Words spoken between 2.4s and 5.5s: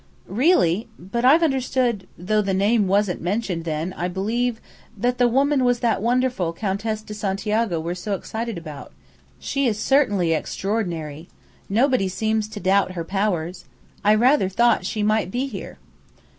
the name wasn't mentioned then, I believe that the